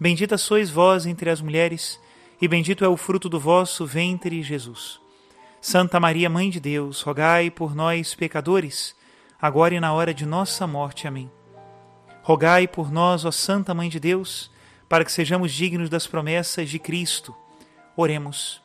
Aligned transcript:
Bendita 0.00 0.38
sois 0.38 0.70
vós 0.70 1.04
entre 1.04 1.28
as 1.28 1.42
mulheres, 1.42 2.00
e 2.40 2.48
bendito 2.48 2.82
é 2.82 2.88
o 2.88 2.96
fruto 2.96 3.28
do 3.28 3.38
vosso 3.38 3.84
ventre, 3.84 4.42
Jesus. 4.42 4.98
Santa 5.60 6.00
Maria, 6.00 6.30
Mãe 6.30 6.48
de 6.48 6.58
Deus, 6.58 7.02
rogai 7.02 7.50
por 7.50 7.74
nós, 7.74 8.14
pecadores, 8.14 8.96
agora 9.38 9.74
e 9.74 9.80
na 9.80 9.92
hora 9.92 10.14
de 10.14 10.24
nossa 10.24 10.66
morte. 10.66 11.06
Amém. 11.06 11.30
Rogai 12.22 12.66
por 12.66 12.90
nós, 12.90 13.26
ó 13.26 13.30
Santa 13.30 13.74
Mãe 13.74 13.90
de 13.90 14.00
Deus, 14.00 14.50
para 14.88 15.04
que 15.04 15.12
sejamos 15.12 15.52
dignos 15.52 15.90
das 15.90 16.06
promessas 16.06 16.70
de 16.70 16.78
Cristo. 16.78 17.36
Oremos. 17.94 18.62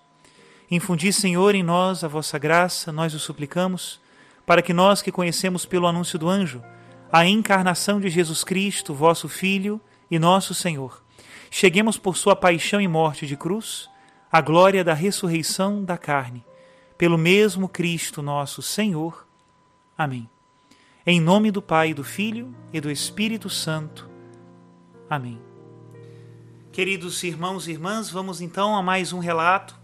Infundi, 0.72 1.12
Senhor, 1.12 1.54
em 1.54 1.64
nós 1.64 2.02
a 2.06 2.08
vossa 2.08 2.40
graça, 2.40 2.94
nós 2.94 3.14
o 3.14 3.20
suplicamos, 3.20 4.00
para 4.46 4.62
que 4.62 4.72
nós 4.72 5.02
que 5.02 5.12
conhecemos 5.12 5.66
pelo 5.66 5.86
anúncio 5.86 6.18
do 6.18 6.30
anjo 6.30 6.64
a 7.12 7.26
encarnação 7.26 8.00
de 8.00 8.10
Jesus 8.10 8.42
Cristo, 8.42 8.94
vosso 8.94 9.28
Filho 9.28 9.82
e 10.10 10.18
nosso 10.18 10.54
Senhor, 10.54 11.04
cheguemos 11.58 11.98
por 11.98 12.18
sua 12.18 12.36
paixão 12.36 12.82
e 12.82 12.88
morte 12.88 13.26
de 13.26 13.38
cruz 13.38 13.90
à 14.30 14.42
glória 14.42 14.84
da 14.84 14.94
ressurreição 14.94 15.86
da 15.86 15.98
carne, 15.98 16.46
pelo 16.98 17.18
mesmo 17.18 17.70
Cristo 17.70 18.22
nosso 18.22 18.62
Senhor. 18.62 19.26
Amém. 19.98 20.30
Em 21.08 21.22
nome 21.22 21.52
do 21.52 21.62
Pai, 21.62 21.94
do 21.94 22.04
Filho 22.04 22.54
e 22.74 22.82
do 22.82 22.92
Espírito 22.92 23.50
Santo. 23.50 24.10
Amém. 25.10 25.42
Queridos 26.74 27.24
irmãos 27.24 27.70
e 27.70 27.72
irmãs, 27.72 28.10
vamos 28.10 28.42
então 28.42 28.76
a 28.76 28.84
mais 28.84 29.14
um 29.14 29.20
relato 29.20 29.80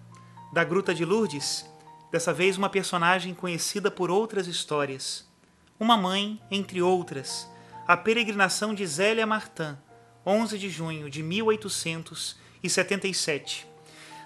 da 0.51 0.65
Gruta 0.65 0.93
de 0.93 1.05
Lourdes, 1.05 1.65
dessa 2.11 2.33
vez 2.33 2.57
uma 2.57 2.67
personagem 2.67 3.33
conhecida 3.33 3.89
por 3.89 4.11
outras 4.11 4.45
histórias. 4.45 5.25
Uma 5.79 5.95
mãe, 5.95 6.37
entre 6.51 6.81
outras, 6.81 7.49
a 7.87 7.95
peregrinação 7.95 8.73
de 8.73 8.85
Zélia 8.85 9.25
Martin, 9.25 9.77
11 10.25 10.57
de 10.59 10.69
junho 10.69 11.09
de 11.09 11.23
1877. 11.23 13.65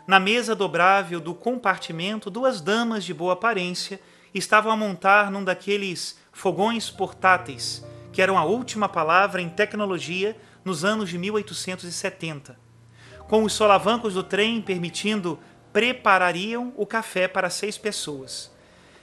Na 0.05 0.19
mesa 0.19 0.53
dobrável 0.53 1.21
do 1.21 1.33
compartimento, 1.33 2.29
duas 2.29 2.59
damas 2.59 3.05
de 3.05 3.13
boa 3.13 3.31
aparência 3.33 4.01
estavam 4.33 4.71
a 4.71 4.77
montar 4.77 5.31
num 5.31 5.43
daqueles 5.43 6.19
fogões 6.33 6.91
portáteis, 6.91 7.83
que 8.11 8.21
eram 8.21 8.37
a 8.37 8.43
última 8.43 8.89
palavra 8.89 9.41
em 9.41 9.47
tecnologia 9.47 10.35
nos 10.65 10.83
anos 10.83 11.09
de 11.09 11.17
1870. 11.17 12.59
Com 13.27 13.43
os 13.43 13.53
solavancos 13.53 14.15
do 14.15 14.23
trem 14.23 14.61
permitindo, 14.61 15.39
preparariam 15.71 16.73
o 16.75 16.85
café 16.85 17.25
para 17.27 17.49
seis 17.49 17.77
pessoas. 17.77 18.53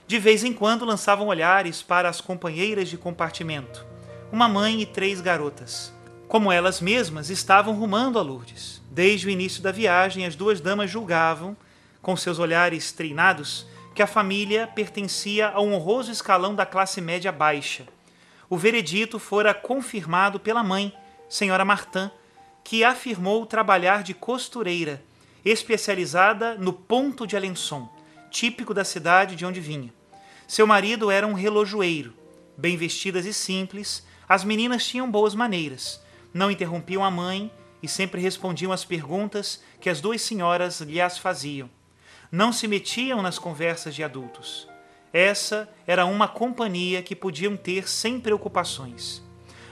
De 0.06 0.19
vez 0.19 0.44
em 0.44 0.52
quando 0.52 0.84
lançavam 0.84 1.28
olhares 1.28 1.82
para 1.82 2.10
as 2.10 2.20
companheiras 2.20 2.91
de 2.91 2.98
compartimento, 2.98 3.86
uma 4.31 4.47
mãe 4.47 4.82
e 4.82 4.86
três 4.86 5.22
garotas 5.22 5.91
como 6.32 6.50
elas 6.50 6.81
mesmas 6.81 7.28
estavam 7.28 7.75
rumando 7.75 8.19
a 8.19 8.22
Lourdes. 8.22 8.81
Desde 8.91 9.26
o 9.26 9.31
início 9.31 9.62
da 9.62 9.70
viagem, 9.70 10.25
as 10.25 10.34
duas 10.34 10.62
damas 10.62 10.91
julgavam, 10.91 11.54
com 12.00 12.16
seus 12.16 12.38
olhares 12.38 12.91
treinados, 12.91 13.66
que 13.94 14.03
a 14.03 14.06
família 14.06 14.66
pertencia 14.66 15.50
a 15.50 15.60
um 15.60 15.75
honroso 15.75 16.10
escalão 16.10 16.54
da 16.54 16.65
classe 16.65 17.03
média 17.03 17.31
baixa. 17.31 17.87
O 18.48 18.56
veredito 18.56 19.19
fora 19.19 19.53
confirmado 19.53 20.41
pela 20.41 20.62
mãe, 20.62 20.91
senhora 21.28 21.66
Martin, 21.66 22.10
que 22.64 22.82
afirmou 22.82 23.44
trabalhar 23.44 24.03
de 24.03 24.14
costureira, 24.14 25.04
especializada 25.44 26.54
no 26.54 26.72
ponto 26.72 27.26
de 27.26 27.37
Alençon, 27.37 27.91
típico 28.31 28.72
da 28.72 28.84
cidade 28.84 29.37
de 29.37 29.44
onde 29.44 29.60
vinha. 29.60 29.93
Seu 30.49 30.66
marido 30.66 31.10
era 31.10 31.26
um 31.26 31.34
relojoeiro. 31.34 32.14
Bem 32.56 32.78
vestidas 32.78 33.26
e 33.26 33.34
simples, 33.34 34.03
as 34.26 34.44
meninas 34.44 34.87
tinham 34.87 35.10
boas 35.10 35.34
maneiras 35.34 36.00
não 36.32 36.50
interrompiam 36.50 37.04
a 37.04 37.10
mãe 37.10 37.53
e 37.82 37.88
sempre 37.88 38.20
respondiam 38.20 38.72
às 38.72 38.84
perguntas 38.84 39.62
que 39.81 39.91
as 39.91 40.00
duas 40.00 40.22
senhoras 40.22 40.81
lhes 40.81 41.19
faziam. 41.19 41.69
Não 42.31 42.53
se 42.53 42.66
metiam 42.66 43.20
nas 43.20 43.38
conversas 43.38 43.94
de 43.94 44.03
adultos. 44.03 44.69
Essa 45.12 45.69
era 45.87 46.06
uma 46.06 46.26
companhia 46.26 47.03
que 47.03 47.15
podiam 47.15 47.56
ter 47.56 47.88
sem 47.88 48.19
preocupações. 48.19 49.22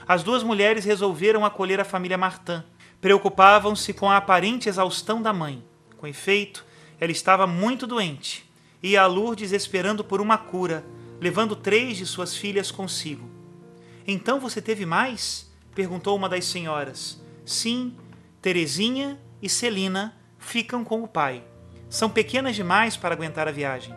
As 0.07 0.21
duas 0.23 0.43
mulheres 0.43 0.85
resolveram 0.85 1.45
acolher 1.45 1.79
a 1.79 1.85
família 1.85 2.17
Martin. 2.17 2.63
Preocupavam-se 2.99 3.93
com 3.93 4.09
a 4.09 4.17
aparente 4.17 4.69
exaustão 4.69 5.21
da 5.21 5.33
mãe. 5.33 5.63
Com 5.97 6.05
efeito, 6.05 6.65
ela 6.99 7.11
estava 7.11 7.47
muito 7.47 7.87
doente. 7.87 8.47
Ia 8.83 9.01
a 9.03 9.07
Lourdes 9.07 9.51
esperando 9.51 10.03
por 10.03 10.21
uma 10.21 10.37
cura, 10.37 10.85
levando 11.19 11.55
três 11.55 11.97
de 11.97 12.05
suas 12.05 12.35
filhas 12.35 12.69
consigo. 12.69 13.27
Então 14.07 14.39
você 14.39 14.61
teve 14.61 14.85
mais? 14.85 15.50
Perguntou 15.73 16.15
uma 16.15 16.29
das 16.29 16.45
senhoras. 16.45 17.21
Sim, 17.45 17.95
Terezinha 18.41 19.19
e 19.41 19.49
Celina 19.49 20.15
ficam 20.37 20.83
com 20.83 21.03
o 21.03 21.07
pai. 21.07 21.43
São 21.89 22.09
pequenas 22.09 22.55
demais 22.55 22.95
para 22.95 23.13
aguentar 23.13 23.47
a 23.47 23.51
viagem. 23.51 23.93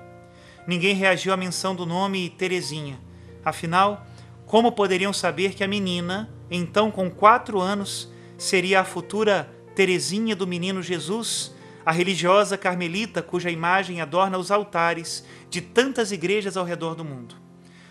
Ninguém 0.67 0.95
reagiu 0.95 1.33
à 1.33 1.37
menção 1.37 1.75
do 1.75 1.85
nome 1.85 2.31
Terezinha. 2.31 2.99
Afinal, 3.45 4.07
como 4.47 4.73
poderiam 4.73 5.13
saber 5.13 5.55
que 5.55 5.63
a 5.63 5.69
menina, 5.69 6.31
então 6.51 6.91
com 6.91 7.11
quatro 7.11 7.61
anos, 7.61 8.11
seria 8.39 8.81
a 8.81 8.85
futura 8.85 9.51
Terezinha 9.75 10.35
do 10.35 10.47
menino 10.47 10.83
Jesus, 10.83 11.55
a 11.85 11.93
religiosa 11.93 12.57
carmelita 12.57 13.23
cuja 13.23 13.51
imagem 13.51 14.01
adorna 14.01 14.39
os 14.39 14.51
altares 14.51 15.25
de 15.51 15.61
tantas 15.61 16.13
igrejas 16.13 16.57
ao 16.57 16.65
redor 16.65 16.95
do 16.95 17.05
mundo? 17.05 17.37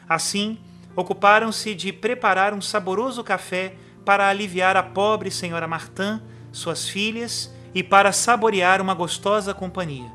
Assim, 0.07 0.57
ocuparam-se 0.95 1.73
de 1.73 1.91
preparar 1.91 2.53
um 2.53 2.61
saboroso 2.61 3.23
café 3.23 3.75
para 4.05 4.27
aliviar 4.27 4.75
a 4.75 4.83
pobre 4.83 5.31
senhora 5.31 5.67
Martin, 5.67 6.21
suas 6.51 6.87
filhas 6.87 7.53
e 7.73 7.81
para 7.81 8.11
saborear 8.11 8.81
uma 8.81 8.93
gostosa 8.93 9.53
companhia. 9.53 10.11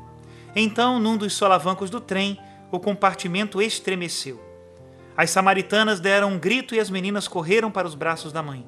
Então, 0.55 0.99
num 0.99 1.17
dos 1.17 1.33
solavancos 1.33 1.89
do 1.89 1.99
trem, 1.99 2.39
o 2.71 2.79
compartimento 2.79 3.61
estremeceu. 3.61 4.39
As 5.17 5.31
samaritanas 5.31 5.99
deram 5.99 6.33
um 6.33 6.39
grito 6.39 6.73
e 6.73 6.79
as 6.79 6.89
meninas 6.89 7.27
correram 7.27 7.69
para 7.69 7.87
os 7.87 7.95
braços 7.95 8.31
da 8.31 8.41
mãe. 8.41 8.65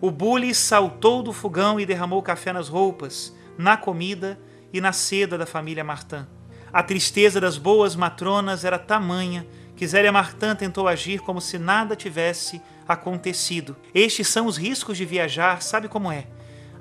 O 0.00 0.10
bule 0.10 0.54
saltou 0.54 1.22
do 1.22 1.32
fogão 1.32 1.78
e 1.78 1.84
derramou 1.84 2.22
café 2.22 2.52
nas 2.52 2.68
roupas, 2.68 3.36
na 3.58 3.76
comida 3.76 4.40
e 4.72 4.80
na 4.80 4.92
seda 4.92 5.36
da 5.36 5.44
família 5.44 5.84
Martin. 5.84 6.24
A 6.72 6.82
tristeza 6.82 7.40
das 7.40 7.58
boas 7.58 7.94
matronas 7.94 8.64
era 8.64 8.78
tamanha 8.78 9.46
que 9.80 9.86
Zélia 9.86 10.12
Martin 10.12 10.54
tentou 10.58 10.86
agir 10.86 11.20
como 11.20 11.40
se 11.40 11.58
nada 11.58 11.96
tivesse 11.96 12.60
acontecido. 12.86 13.74
Estes 13.94 14.28
são 14.28 14.44
os 14.44 14.58
riscos 14.58 14.94
de 14.94 15.06
viajar, 15.06 15.62
sabe 15.62 15.88
como 15.88 16.12
é? 16.12 16.26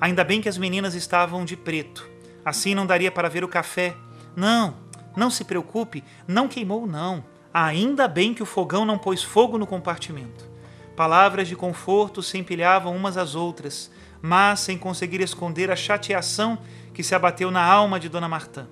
Ainda 0.02 0.22
bem 0.22 0.42
que 0.42 0.50
as 0.50 0.58
meninas 0.58 0.96
estavam 0.96 1.46
de 1.46 1.56
preto. 1.56 2.06
Assim 2.44 2.76
não 2.76 2.86
daria 2.86 3.10
para 3.10 3.30
ver 3.30 3.42
o 3.42 3.48
café. 3.48 3.96
Não, 4.36 4.76
não 5.16 5.32
se 5.32 5.46
preocupe, 5.46 6.04
não 6.28 6.50
queimou, 6.50 6.86
não. 6.86 7.24
Ainda 7.54 8.06
bem 8.06 8.34
que 8.34 8.44
o 8.44 8.46
fogão 8.46 8.84
não 8.84 8.98
pôs 8.98 9.24
fogo 9.24 9.58
no 9.58 9.66
compartimento. 9.66 10.50
Palavras 10.94 11.48
de 11.48 11.56
conforto 11.56 12.22
se 12.22 12.38
empilhavam 12.38 12.94
umas 12.94 13.16
às 13.16 13.34
outras, 13.34 13.90
mas 14.22 14.60
sem 14.60 14.78
conseguir 14.78 15.22
esconder 15.22 15.72
a 15.72 15.76
chateação 15.78 16.58
que 16.94 17.02
se 17.02 17.16
abateu 17.16 17.50
na 17.50 17.64
alma 17.64 17.98
de 17.98 18.10
Dona 18.10 18.28
Martã. 18.28 18.68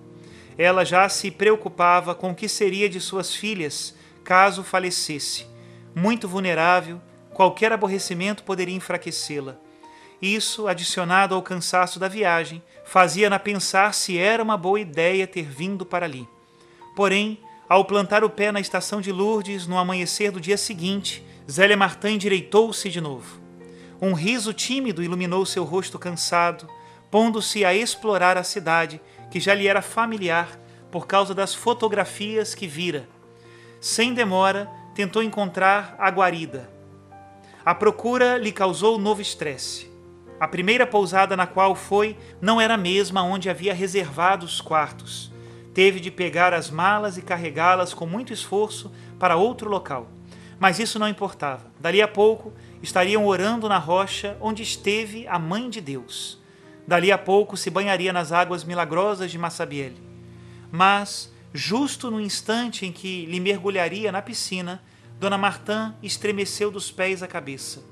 Ela 0.57 0.83
já 0.83 1.07
se 1.07 1.31
preocupava 1.31 2.13
com 2.13 2.31
o 2.31 2.35
que 2.35 2.50
seria 2.50 2.89
de 2.89 3.00
suas 3.00 3.33
filhas 3.33 3.95
caso 4.27 4.62
falecesse. 4.62 5.47
Muito 5.95 6.27
vulnerável, 6.27 7.01
qualquer 7.33 7.71
aborrecimento 7.71 8.44
poderia 8.44 8.75
enfraquecê-la. 8.75 9.56
Isso, 10.21 10.68
adicionado 10.68 11.33
ao 11.33 11.41
cansaço 11.41 11.97
da 11.97 12.09
viagem, 12.09 12.62
fazia-na 12.83 13.39
pensar 13.39 13.94
se 13.94 14.18
era 14.18 14.44
uma 14.44 14.57
boa 14.57 14.81
ideia 14.81 15.25
ter 15.25 15.45
vindo 15.45 15.85
para 15.85 16.06
ali. 16.06 16.27
Porém, 16.94 17.39
ao 17.69 17.85
plantar 17.85 18.21
o 18.21 18.29
pé 18.29 18.51
na 18.51 18.59
estação 18.59 19.00
de 19.00 19.13
Lourdes 19.13 19.65
no 19.65 19.77
amanhecer 19.77 20.30
do 20.30 20.41
dia 20.41 20.57
seguinte, 20.57 21.25
Zélia 21.50 21.77
Martin 21.77 22.15
endireitou-se 22.15 22.89
de 22.89 23.00
novo. 23.00 23.39
Um 24.01 24.12
riso 24.12 24.51
tímido 24.51 25.01
iluminou 25.01 25.45
seu 25.45 25.63
rosto 25.63 25.97
cansado, 25.97 26.68
pondo-se 27.09 27.63
a 27.63 27.73
explorar 27.73 28.35
a 28.35 28.44
cidade 28.44 29.00
que 29.31 29.39
já 29.39 29.53
lhe 29.53 29.69
era 29.69 29.81
familiar 29.81 30.59
por 30.91 31.07
causa 31.07 31.33
das 31.33 31.56
fotografias 31.56 32.53
que 32.53 32.68
vira. 32.68 33.07
Sem 33.79 34.13
demora, 34.13 34.69
tentou 34.95 35.21
encontrar 35.21 35.95
a 36.00 36.09
guarida. 36.09 36.69
A 37.63 37.75
procura 37.75 38.38
lhe 38.38 38.51
causou 38.51 38.97
novo 38.97 39.21
estresse. 39.21 39.91
A 40.39 40.47
primeira 40.47 40.85
pousada 40.85 41.35
na 41.35 41.47
qual 41.47 41.75
foi 41.75 42.15
não 42.39 42.62
era 42.62 42.75
a 42.75 42.77
mesma 42.77 43.24
onde 43.24 43.50
havia 43.50 43.74
reservado 43.74 44.45
os 44.45 44.62
quartos. 44.62 45.31
Teve 45.74 46.00
de 46.00 46.09
pegar 46.09 46.53
as 46.53 46.69
malas 46.69 47.18
e 47.18 47.21
carregá-las 47.21 47.94
com 47.94 48.06
muito 48.06 48.33
esforço 48.33 48.91
para 49.19 49.35
outro 49.35 49.69
local. 49.69 50.07
Mas 50.59 50.80
isso 50.80 50.97
não 50.97 51.07
importava. 51.07 51.71
Dali 51.80 52.01
a 52.01 52.07
pouco 52.07 52.53
estariam 52.81 53.25
orando 53.25 53.69
na 53.69 53.77
rocha 53.77 54.38
onde 54.41 54.63
esteve 54.63 55.27
a 55.27 55.38
Mãe 55.38 55.69
de 55.69 55.81
Deus. 55.81 56.39
Dali 56.88 57.12
a 57.12 57.18
pouco 57.18 57.57
se 57.57 57.69
banharia 57.69 58.13
nas 58.13 58.31
águas 58.31 58.63
milagrosas 58.63 59.30
de 59.30 59.38
Massabielle. 59.38 60.01
Mas, 60.71 61.33
justo 61.53 62.11
no 62.11 62.19
instante 62.19 62.85
em 62.85 62.91
que 62.91 63.25
lhe 63.25 63.39
mergulharia 63.39 64.11
na 64.11 64.21
piscina, 64.21 64.81
Dona 65.19 65.38
Martã 65.38 65.95
estremeceu 66.03 66.69
dos 66.69 66.91
pés 66.91 67.23
à 67.23 67.27
cabeça. 67.27 67.83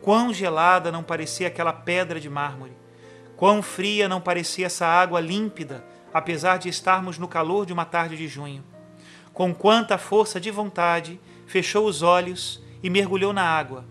Quão 0.00 0.32
gelada 0.32 0.90
não 0.90 1.02
parecia 1.02 1.48
aquela 1.48 1.72
pedra 1.72 2.18
de 2.18 2.30
mármore! 2.30 2.72
Quão 3.36 3.62
fria 3.62 4.08
não 4.08 4.20
parecia 4.20 4.66
essa 4.66 4.86
água 4.86 5.20
límpida, 5.20 5.84
apesar 6.12 6.58
de 6.58 6.68
estarmos 6.68 7.18
no 7.18 7.28
calor 7.28 7.66
de 7.66 7.72
uma 7.72 7.84
tarde 7.84 8.16
de 8.16 8.26
junho! 8.26 8.64
Com 9.32 9.54
quanta 9.54 9.98
força 9.98 10.40
de 10.40 10.50
vontade, 10.50 11.20
fechou 11.46 11.86
os 11.86 12.02
olhos 12.02 12.62
e 12.82 12.88
mergulhou 12.88 13.32
na 13.32 13.42
água, 13.42 13.84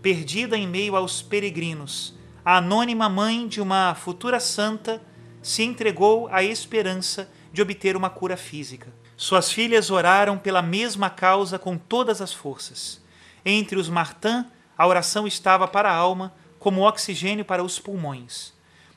perdida 0.00 0.56
em 0.56 0.66
meio 0.66 0.96
aos 0.96 1.22
peregrinos. 1.22 2.14
A 2.44 2.56
anônima 2.56 3.08
mãe 3.08 3.46
de 3.46 3.60
uma 3.60 3.94
futura 3.94 4.40
santa 4.40 5.00
se 5.40 5.62
entregou 5.62 6.28
à 6.28 6.42
esperança 6.42 7.30
de 7.52 7.60
obter 7.60 7.96
uma 7.96 8.08
cura 8.08 8.36
física. 8.36 8.88
Suas 9.16 9.52
filhas 9.52 9.90
oraram 9.90 10.38
pela 10.38 10.62
mesma 10.62 11.10
causa 11.10 11.58
com 11.58 11.76
todas 11.76 12.20
as 12.20 12.32
forças. 12.32 13.00
Entre 13.44 13.78
os 13.78 13.88
Martin, 13.88 14.46
a 14.76 14.86
oração 14.86 15.26
estava 15.26 15.68
para 15.68 15.90
a 15.90 15.94
alma 15.94 16.34
como 16.58 16.86
oxigênio 16.86 17.44
para 17.44 17.62
os 17.62 17.78
pulmões. 17.78 18.52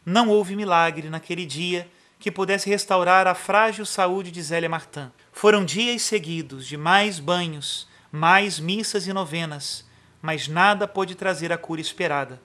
Não 0.06 0.30
houve 0.30 0.56
milagre 0.56 1.10
naquele 1.10 1.46
dia 1.46 1.90
que 2.20 2.32
pudesse 2.32 2.70
restaurar 2.70 3.28
a 3.28 3.36
frágil 3.36 3.86
saúde 3.86 4.32
de 4.32 4.42
Zélia 4.42 4.70
Martin. 4.70 5.12
Foram 5.32 5.66
dias 5.66 6.02
seguidos 6.04 6.66
de 6.66 6.78
mais 6.78 7.20
banhos, 7.20 7.88
mais 8.12 8.60
missas 8.60 9.06
e 9.08 9.14
novenas, 9.14 9.86
mas 10.22 10.48
nada 10.48 10.88
pôde 10.88 11.14
trazer 11.14 11.52
a 11.52 11.58
cura 11.58 11.82
esperada. 11.82 12.42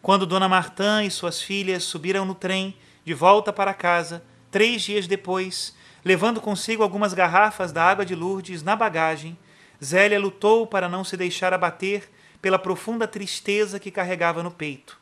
Quando 0.00 0.26
Dona 0.26 0.48
Martin 0.48 1.04
e 1.04 1.10
suas 1.10 1.40
filhas 1.40 1.84
subiram 1.84 2.24
no 2.24 2.34
trem 2.34 2.76
de 3.04 3.14
volta 3.14 3.52
para 3.52 3.74
casa, 3.74 4.22
três 4.54 4.82
dias 4.82 5.06
depois, 5.08 5.74
Levando 6.04 6.38
consigo 6.38 6.82
algumas 6.82 7.14
garrafas 7.14 7.72
da 7.72 7.82
água 7.82 8.04
de 8.04 8.14
Lourdes 8.14 8.62
na 8.62 8.76
bagagem, 8.76 9.38
Zélia 9.82 10.20
lutou 10.20 10.66
para 10.66 10.88
não 10.88 11.02
se 11.02 11.16
deixar 11.16 11.54
abater 11.54 12.10
pela 12.42 12.58
profunda 12.58 13.08
tristeza 13.08 13.80
que 13.80 13.90
carregava 13.90 14.42
no 14.42 14.50
peito. 14.50 15.00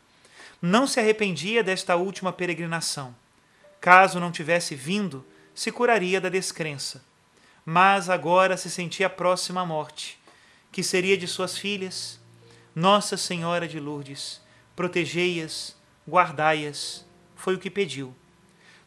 Não 0.60 0.86
se 0.86 1.00
arrependia 1.00 1.64
desta 1.64 1.96
última 1.96 2.32
peregrinação. 2.32 3.12
Caso 3.80 4.20
não 4.20 4.30
tivesse 4.30 4.76
vindo, 4.76 5.26
se 5.52 5.72
curaria 5.72 6.20
da 6.20 6.28
descrença. 6.28 7.04
Mas 7.66 8.08
agora 8.08 8.56
se 8.56 8.70
sentia 8.70 9.10
próxima 9.10 9.62
à 9.62 9.66
morte. 9.66 10.20
Que 10.70 10.84
seria 10.84 11.18
de 11.18 11.26
suas 11.26 11.58
filhas? 11.58 12.20
Nossa 12.76 13.16
Senhora 13.16 13.66
de 13.66 13.80
Lourdes, 13.80 14.40
protegei-as, 14.76 15.76
guardai-as, 16.08 17.04
foi 17.34 17.56
o 17.56 17.58
que 17.58 17.68
pediu. 17.68 18.14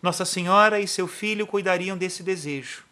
Nossa 0.06 0.24
Senhora 0.24 0.80
e 0.80 0.88
seu 0.88 1.08
filho 1.08 1.48
cuidariam 1.48 1.98
desse 1.98 2.22
desejo. 2.22 2.84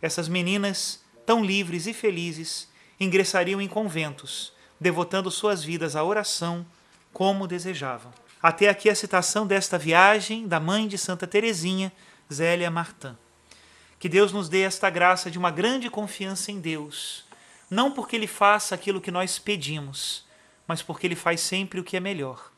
Essas 0.00 0.28
meninas, 0.28 1.00
tão 1.26 1.44
livres 1.44 1.88
e 1.88 1.92
felizes, 1.92 2.68
ingressariam 3.00 3.60
em 3.60 3.66
conventos, 3.66 4.52
devotando 4.78 5.32
suas 5.32 5.64
vidas 5.64 5.96
à 5.96 6.04
oração 6.04 6.64
como 7.12 7.48
desejavam. 7.48 8.12
Até 8.40 8.68
aqui 8.68 8.88
a 8.88 8.94
citação 8.94 9.48
desta 9.48 9.76
viagem 9.76 10.46
da 10.46 10.60
mãe 10.60 10.86
de 10.86 10.96
Santa 10.96 11.26
Teresinha, 11.26 11.90
Zélia 12.32 12.70
Martin. 12.70 13.16
Que 13.98 14.08
Deus 14.08 14.32
nos 14.32 14.48
dê 14.48 14.60
esta 14.60 14.88
graça 14.88 15.28
de 15.28 15.38
uma 15.38 15.50
grande 15.50 15.90
confiança 15.90 16.52
em 16.52 16.60
Deus, 16.60 17.24
não 17.68 17.90
porque 17.90 18.14
Ele 18.14 18.28
faça 18.28 18.76
aquilo 18.76 19.00
que 19.00 19.10
nós 19.10 19.40
pedimos, 19.40 20.24
mas 20.68 20.82
porque 20.82 21.08
Ele 21.08 21.16
faz 21.16 21.40
sempre 21.40 21.80
o 21.80 21.84
que 21.84 21.96
é 21.96 22.00
melhor, 22.00 22.52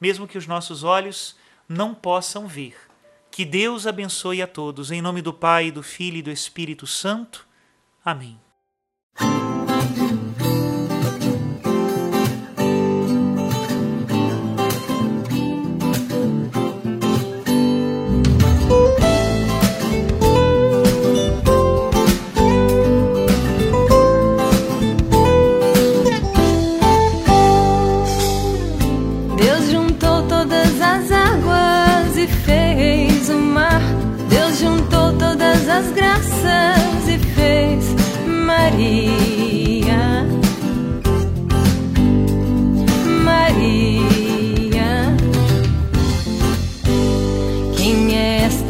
mesmo 0.00 0.28
que 0.28 0.38
os 0.38 0.46
nossos 0.46 0.84
olhos 0.84 1.34
não 1.68 1.92
possam 1.92 2.46
ver. 2.46 2.85
Que 3.36 3.44
Deus 3.44 3.86
abençoe 3.86 4.40
a 4.40 4.46
todos. 4.46 4.90
Em 4.90 5.02
nome 5.02 5.20
do 5.20 5.30
Pai, 5.30 5.70
do 5.70 5.82
Filho 5.82 6.16
e 6.16 6.22
do 6.22 6.30
Espírito 6.30 6.86
Santo. 6.86 7.46
Amém. 8.02 8.40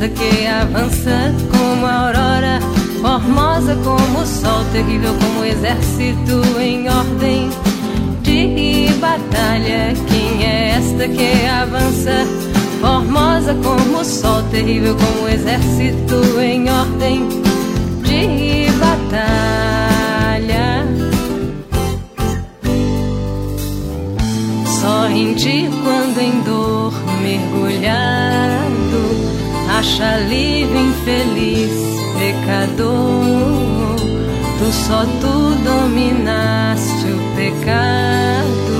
Esta 0.07 0.09
que 0.09 0.47
avança 0.47 1.35
como 1.51 1.87
a 1.87 2.07
aurora, 2.07 2.61
formosa 3.01 3.77
como 3.83 4.21
o 4.21 4.27
sol, 4.27 4.65
terrível 4.73 5.15
como 5.15 5.41
o 5.41 5.45
exército 5.45 6.61
em 6.61 6.89
ordem 6.89 7.51
de 8.23 8.93
batalha? 9.01 9.95
Quem 10.09 10.45
é 10.45 10.77
esta 10.77 11.09
que 11.09 11.47
avança? 11.47 12.27
Formosa 12.81 13.55
como 13.55 13.99
o 13.99 14.05
sol, 14.05 14.43
terrível 14.51 14.97
como 14.97 15.25
o 15.25 15.29
exército 15.29 16.41
em 16.41 16.71
ordem 16.71 17.29
acha 29.87 30.15
alívio 30.15 30.81
infeliz 30.81 31.71
pecador. 32.19 33.97
Tu 34.59 34.73
só 34.73 35.05
tu 35.21 35.55
dominaste 35.63 37.07
o 37.07 37.37
pecado. 37.37 38.77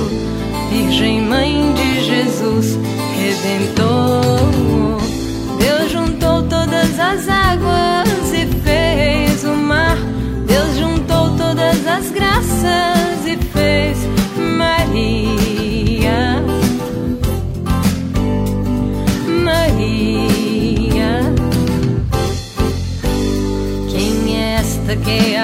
Virgem 0.69 1.21
Mãe 1.21 1.73
de 1.73 2.03
Jesus 2.03 2.77
Redentor 3.15 3.96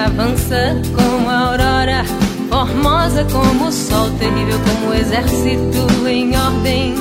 avança 0.04 0.76
como 0.94 1.30
a 1.30 1.38
aurora, 1.48 2.04
formosa 2.50 3.24
como 3.32 3.68
o 3.68 3.72
sol, 3.72 4.10
terrível 4.18 4.58
como 4.60 4.90
o 4.90 4.94
exército 4.94 5.86
em 6.06 6.36
ordem 6.36 6.94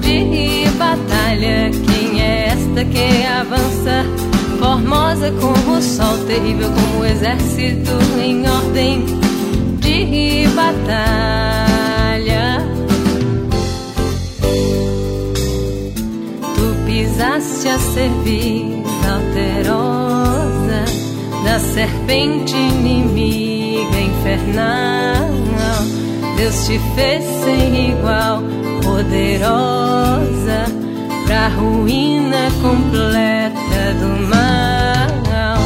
de 0.00 0.68
batalha. 0.76 1.70
Quem 1.70 2.20
é 2.20 2.48
esta 2.48 2.84
que 2.84 3.24
avança? 3.24 4.04
Formosa 4.58 5.32
como 5.40 5.78
o 5.78 5.82
sol, 5.82 6.18
terrível 6.26 6.70
como 6.70 7.00
o 7.00 7.06
exército 7.06 7.92
em 8.22 8.46
ordem 8.48 9.06
de 9.80 10.46
batalha. 10.54 11.06
Tu 16.54 16.84
pisaste 16.84 17.68
a 17.68 17.78
servir 17.78 18.65
serpente 21.76 22.56
inimiga 22.56 24.00
infernal. 24.00 25.28
Deus 26.38 26.66
te 26.66 26.80
fez 26.94 27.22
sem 27.44 27.90
igual, 27.90 28.42
poderosa, 28.82 30.64
pra 31.26 31.48
ruína 31.48 32.48
completa 32.62 33.92
do 34.00 34.08
mal. 34.26 35.58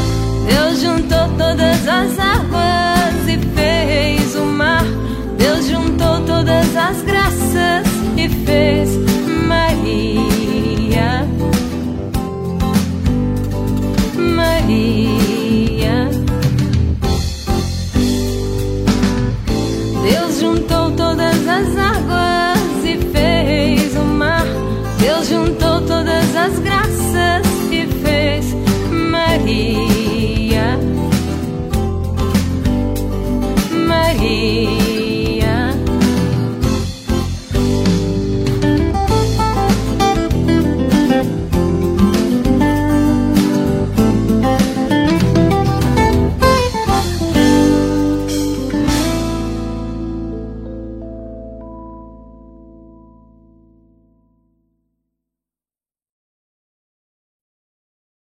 Deus 0.49 0.81
juntou 0.81 1.29
todas 1.39 1.87
as 1.87 2.19
águas 2.19 3.29
e 3.29 3.39
fez 3.55 4.35
o 4.35 4.47
mar. 4.47 4.85
Deus 5.39 5.69
juntou 5.69 6.23
todas 6.23 6.77
as 6.77 7.03
graças. 7.03 7.90